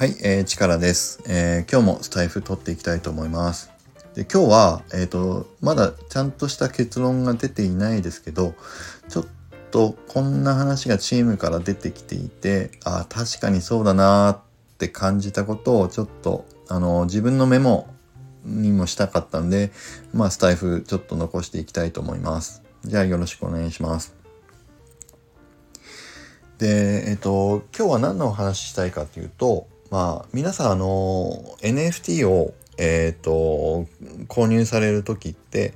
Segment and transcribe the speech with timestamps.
[0.00, 3.70] はい、えー、力です、えー、今日もスタイフ取っていきたいと思います。
[4.14, 8.54] で今日は、えーと、まだちゃんとした結論が出ていないですけど
[9.10, 9.26] ちょっ
[9.70, 17.86] とこんな話がチームから出てきていてあ確かにそうだなって感じたことをちょっとあの自分のメモ
[18.46, 19.70] にもしたかったんで
[20.14, 22.62] まあスタイフちょっと残していきたいと思います。
[22.86, 24.14] じゃあよろしくお願いします。
[26.56, 33.86] で、えっ、と、今日は何のお話ししたいかというと、まあ、皆さん、あの、NFT を、えっ、ー、と、
[34.28, 35.74] 購入される時って、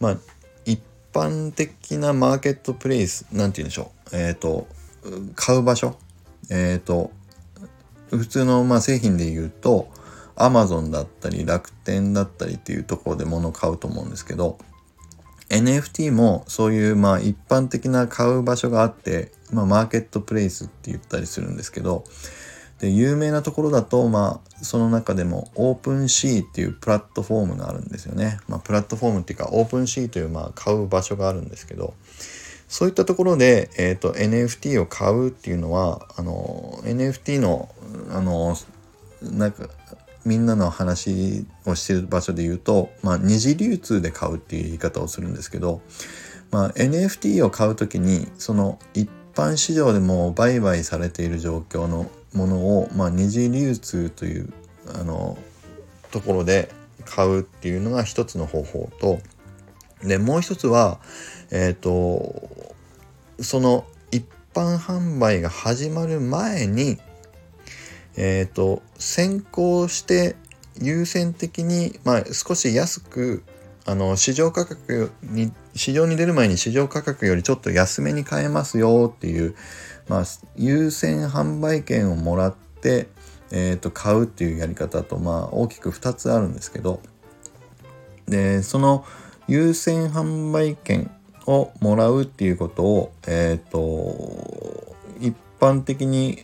[0.00, 0.16] まあ、
[0.64, 0.80] 一
[1.12, 4.16] 般的なマーケットプレイス、なんて言うんでしょう。
[4.16, 4.66] えっ、ー、と、
[5.34, 5.96] 買う場所。
[6.50, 7.10] えっ、ー、と、
[8.10, 9.88] 普通の、まあ、製品で言うと、
[10.36, 14.58] Amazon だったり、楽天だったりっていうところで物を買うと思うんですけど、
[15.48, 22.04] NFT もそういうまあ一般的な買う場所があって、まあ、マーケットプレイスって言ったりするんですけど
[22.80, 28.38] で有名なところだと、まあ、その中でも OpenSea っていうプラットフォームがあるんですよね。
[28.48, 31.94] まあ、プラットフォームっていうか OpenSea というまあ買う場所があるんですけど
[32.68, 37.68] そういったところで、えーと、NFT を買うっていうのはあの NFT の
[38.10, 38.56] あの
[39.22, 39.68] なんか
[40.24, 45.82] みんなの話をしてる場所で言うと、まあ、二次流通で買うっていう言い方をするんですけど、
[46.50, 54.52] まあ、NFT を買う時にその一般市場でも売買されている状況のものを、まあ、二次流通という
[54.94, 55.38] あの
[56.10, 56.70] ところで
[57.04, 59.20] 買うっていうのが一つの方法と
[60.02, 60.98] でもう一つは
[61.50, 62.74] えっ、ー、と
[63.40, 66.98] その一般販売が始まる前に
[68.16, 70.36] えっ、ー、と先行して
[70.80, 73.44] 優先的に、まあ、少し安く
[73.86, 79.54] あの市場価格に市場に出る前に市場価格よりちょっと安めに買えますよっていう、
[80.08, 80.24] まあ、
[80.56, 83.08] 優先販売権をもらって、
[83.50, 87.00] えー、と買うっていうやり方と、まあ、大きく2つあるんですけど
[88.26, 89.04] でその
[89.48, 91.10] 優先販売権
[91.46, 96.38] をもらうっていうことを、えっ、ー、と一般的に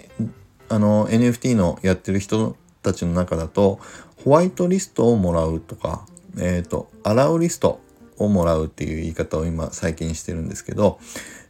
[0.68, 3.80] あの NFT のやってる人たちの中だと
[4.24, 6.06] ホワイトリストをもらうとか
[6.38, 7.80] えっ、ー、とアラウリスト
[8.24, 11.00] をもらうっていう言い方を今最近してるんですけど、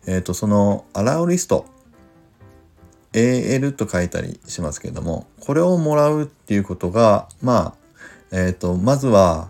[0.07, 1.67] えっ、ー、と、そのアラウリスト、
[3.13, 7.75] AL と書いたりしますけれども、これをもらうっていうことが、ま
[8.33, 9.49] あ、えっ、ー、と、まずは、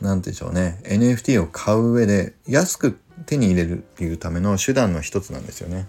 [0.00, 5.86] て言うんでしょうね、NFT を買う上で安く手に入れるっていうための手段の一つなんですよね。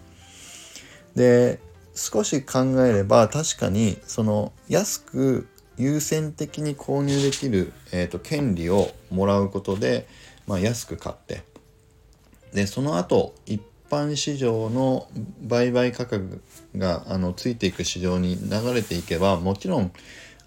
[1.15, 1.59] で、
[1.95, 10.07] 少し考えれば確かにその安く優先的に購入できる、えーと権利をもらうことで、
[10.47, 11.43] まあ、安く買って。
[12.53, 15.07] でその後一般市場の
[15.41, 16.41] 売買価格
[16.75, 19.91] があのついていく市場に流れていけばもちろん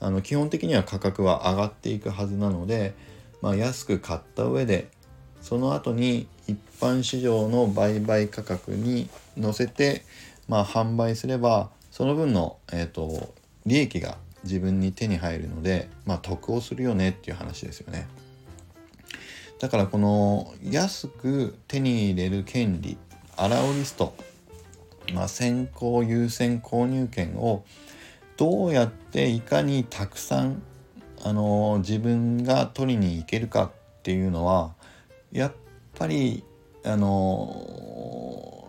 [0.00, 2.94] あの基本的には価格は上がっていくはずなので、
[3.42, 4.88] まあ、安く買った上で
[5.42, 10.04] その後に一般市場の売買価格に乗せて、
[10.48, 13.34] まあ、販売すればその分の、えーと
[13.66, 18.06] 利益が自分に手に入るので、まあ、得をするよねっていう話ですよね。
[19.58, 22.96] だからこの安く手に入れる権利
[23.36, 24.14] アラオリスト、
[25.12, 27.64] まあ、先行優先購入権を
[28.38, 30.62] どうやっていかにたくさん
[31.22, 33.70] あの自分が取りに行けるかっ
[34.02, 34.72] ていうのは
[35.30, 35.52] やっ
[35.94, 36.42] ぱり
[36.84, 38.66] あの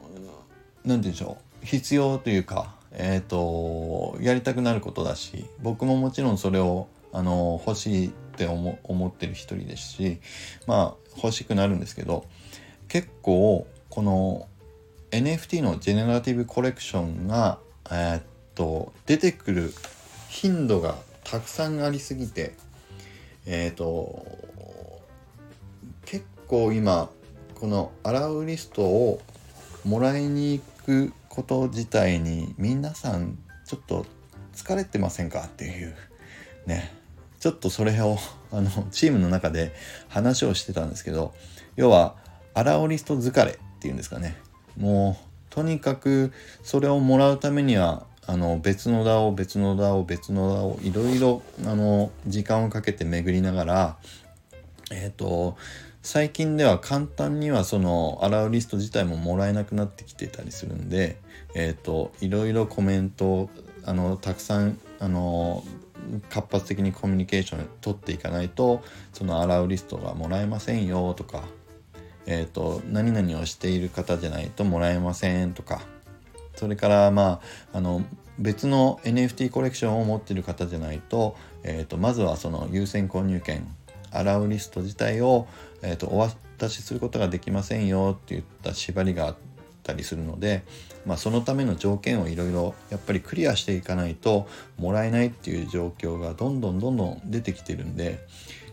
[0.83, 10.19] 何て言うんでしょう必要というかえっ、ー、とやりたくなることだし僕ももちろんそれをあの欲しいって思ってる一人ですし
[10.67, 12.25] まあ欲しくなるんですけど
[12.87, 14.47] 結構この
[15.11, 17.59] NFT のジェネラティブコレクションが、
[17.89, 18.23] えー、っ
[18.55, 19.73] と出てくる
[20.29, 22.53] 頻度がたくさんありすぎて
[23.45, 24.25] えー、っと
[26.05, 27.09] 結構今
[27.55, 29.21] このアラウリストを
[29.83, 34.05] もらいに行くこと自体に皆さんちょっと
[34.53, 35.95] 疲れてませんかっていう。
[36.65, 36.93] ね。
[37.39, 38.17] ちょっとそれを
[38.51, 39.73] あのチームの中で
[40.07, 41.33] 話をしてたんですけど
[41.75, 42.15] 要は
[42.53, 44.37] アラオリスト疲れっていうんですかね。
[44.77, 46.31] もうとにかく
[46.63, 53.97] それをもらうためにはあの別のだを別のだを別のだをいろいろあの時間をかけて巡りながら
[54.91, 55.57] えっ、ー、と
[56.03, 61.21] 最近では簡単にはそのアラウリスト自体ももらえなくなってきてたりするんで
[61.53, 63.49] えっ、ー、といろいろコメントを
[63.85, 65.63] あのたくさんあの
[66.29, 68.83] 活発的にコミュニケーション取っていかないと
[69.13, 71.43] そのアラウリストがもらえませんよとか、
[72.25, 75.81] えーと、何々をしている方じゃないともらえませんとか
[76.55, 77.41] それからま
[77.73, 78.03] ああの
[78.39, 83.67] 別の NFT コレクションを持っている方じゃないと,、えーと、まずはその優先購入権
[84.11, 85.47] アラウリスト自体を、
[85.81, 89.35] えーと、お渡しすることができませんよって言った縛りがあっ
[89.83, 90.63] たりするので、
[91.05, 94.47] まあ、そのための条件をいろいろやっぱりクリアしていかないと
[94.77, 98.19] もらえないっていう状況がどんどんどんどん出てきてるんで、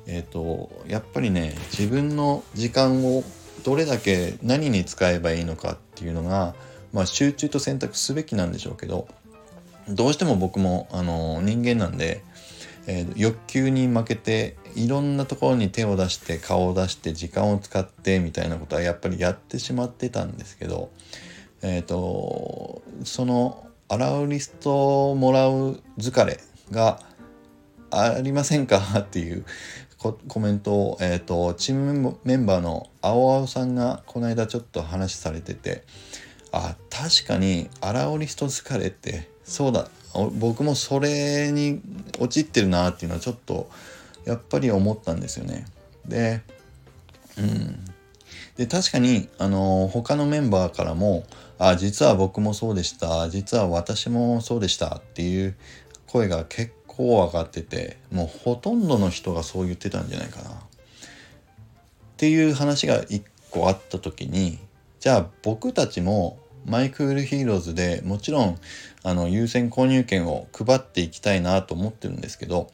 [0.06, 3.22] えーとやっぱりね自分の時間を
[3.64, 6.54] どれだけ何に使えばいいのかっていうのが、
[6.92, 9.08] まあ、集中と選択すべきなんでしょうけど
[9.88, 12.22] どうしても僕もあの人間なんで、
[12.90, 20.90] えー、欲求に負けていろんなところに手を出して顔を出して時間を使ってみたいなことはやっぱりやってしまってたんですけど
[21.62, 26.40] え、ー、とそのアラウリストをもらう疲れ
[26.70, 27.00] が
[27.90, 29.44] ありませんかっていう
[29.98, 35.84] コメントを、えーと、チームメンバーの青青さんがこの間ちょっと話されてて
[36.52, 41.80] あ確かにアラオリスト疲れってそうだ僕もそれに
[42.18, 43.70] 陥ってるなっていうのはちょっと
[44.24, 45.66] やっぱり思ったんですよね。
[46.06, 46.42] で
[47.38, 47.84] うん
[48.56, 51.24] で確かにあの他のメンバーからも
[51.58, 55.54] 「あ実は僕もそうでした実は私もそうでした」っていう
[56.08, 60.50] 声が結構上がっててもうほとんどの人がそう言ってたんじゃないかな。
[60.50, 60.54] っ
[62.16, 64.58] ていう話が一個あった時に
[64.98, 68.58] じゃあ僕たちもマイクールヒーローズでもちろん
[69.02, 72.70] あの優先購入券を配っていきたいなと思ってるんですけど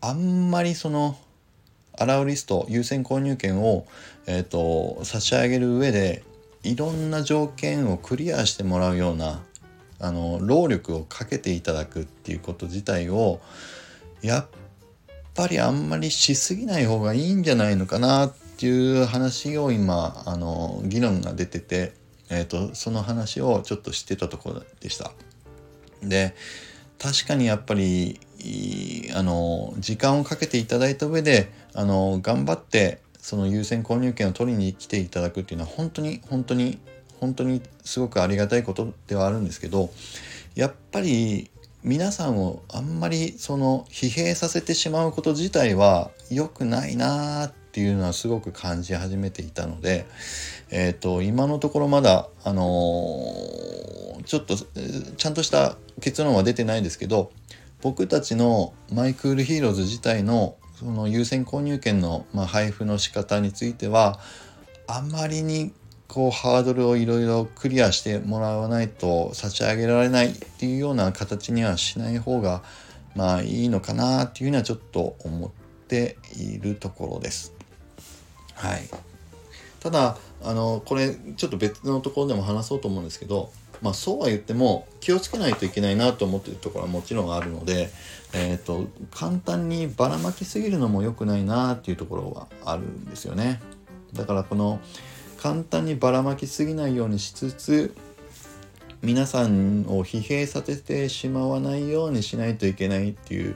[0.00, 1.16] あんまりその
[1.98, 3.86] allowlist 優先購入券を、
[4.26, 6.22] えーと差し上げる上で
[6.62, 9.40] いろんな条件をクリアしてもらうような
[10.00, 13.40] あの労力をかけていただくっていうこと自体を
[14.20, 14.46] やっ
[15.34, 21.92] ぱりあんまりしすぎない方がいいんじゃないのかなっていう話を今あの議論が出てて、
[22.30, 25.12] えーと、その話をちょっとしてたところでした。
[26.02, 26.34] で
[26.98, 28.20] 確かにやっぱり
[29.14, 36.78] あの時間をかけていただいた上であの頑張ってその優先購入権を取りに来ていただくっていうのは本当に本当に
[37.20, 39.90] 本当にすごくありがたいことではあるんですけど
[40.54, 41.50] やっぱり
[41.82, 50.06] 皆さんをあんまりその疲弊させてしまうこと自体は良くないなーっていうのはすごく感じ始めていたので、
[50.70, 57.30] えーと、今のところまだ、あのー、ちょっとちゃんとした結論は出てないですけど
[57.80, 64.18] 僕たちのマイクールヒーローズ自体のその優先購入権の、まあ、配布の仕方については
[64.88, 65.72] あまりに
[66.08, 72.62] こうハードルをいろいろクリアしてもらわないと差し上げられないっていうような形にはしない方が
[73.14, 75.50] まあいいのかなっていうのはちょっと思っ
[75.88, 77.54] ているところです。
[78.54, 78.88] はい。
[79.86, 83.52] ただあのこれちょっと別のところでも話そうと思うんですけど
[83.82, 87.88] まあそうは言っても気をつけないといけないなと思ってるところはもちろんあるので、
[88.34, 93.60] えーと簡単にばらまきすぎるのも良くないなっていうところはあるんですよね。
[94.12, 94.80] だからこの
[95.40, 97.94] 簡単にばらまきすぎないようにしつつ
[99.02, 103.54] 皆さんを疲弊させてしまわないようにしないといけないっていう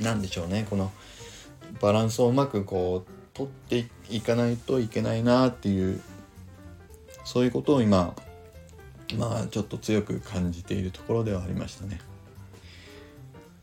[0.00, 0.92] 何でしょうねこの
[1.80, 6.00] バランスをうまくこう取っていかないといけないなっていう
[7.24, 8.14] そういうことを今
[9.16, 12.00] まあちょっと強く感じているところではありましたね。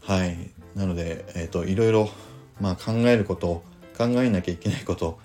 [0.02, 0.38] はい
[0.76, 2.10] なので、えーと、いろいろ、
[2.62, 3.64] まあ、考えること
[3.98, 5.20] 考えなきゃいけないこと、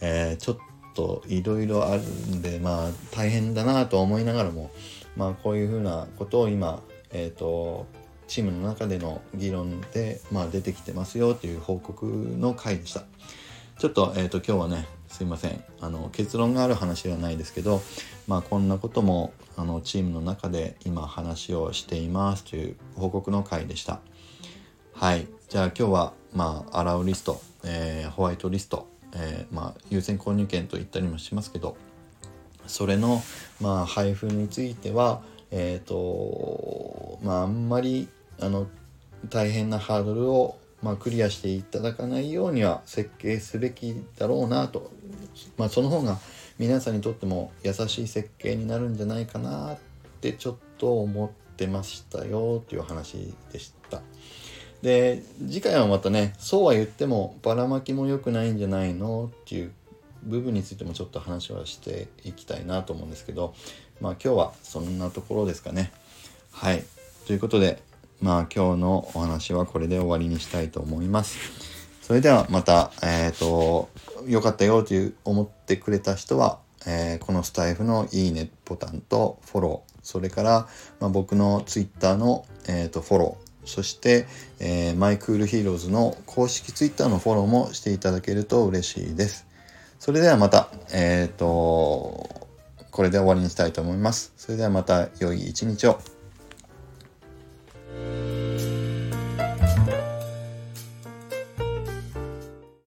[0.00, 0.58] えー、ちょっ
[0.94, 4.70] といろいろあるんでまあ大変だなと思いながらも
[5.16, 6.80] まあこういうふうなことを今
[7.12, 7.86] えっ、ー、と
[8.28, 13.02] チームの中での議論で、まあ、出てきてますよという報告の回でした。
[13.80, 17.80] ちょっと,、えーと、今日はねすいませんあの結論がある話ではないですけど、
[18.28, 24.00] まあ、こんなこともあのチームの中で今話をしていますという報告の回でした。
[24.92, 31.76] はいじゃあ今日は、まあ、アラウリスト、えー、ホワイトリストえー、まあ、優先購入権と言ったりもしますけど
[32.66, 33.22] それの、
[33.60, 38.08] まあ、配布についてはえっ、ー、とまああんまり
[38.40, 38.68] あの
[39.28, 44.90] 大変なハードルを、まあ、クリアしていただかないようには設計すべきだろうなと、
[45.58, 46.18] まあ、その方が
[46.58, 49.78] 皆さんにとっても優しい設計になるんじゃないかなっ
[50.20, 54.02] てちょっと思ってましたよという話でした。
[54.82, 59.72] で次回はまたねそうは言ってもばらまきも良くないんじゃないのっていう
[60.22, 63.54] 部分についてもちょっと話はしていきたいなと思うんですけど
[64.00, 65.92] まあ今日はそんなところですかね。
[66.50, 66.84] はい
[67.26, 67.82] ということで
[68.20, 71.38] まあ今日のお話はこれで終わりにしたいと思います。
[72.02, 73.88] それではまた、えっ、ー、と、
[74.26, 84.26] 良かったよという思ってくれた人は、えー、このスタイフのいいねボタンとフォロー、それから、まあ、僕の Twitter の、えーと、フォロー、そして、
[84.58, 89.46] えー、マイクールヒーローズの公式 Twitter のフォローもしていただけると嬉しいです。
[89.98, 92.48] それではまた、えっ、ー、と、
[92.90, 94.32] これで終わりにしたいと思います。
[94.36, 96.00] それではまた良い一日を。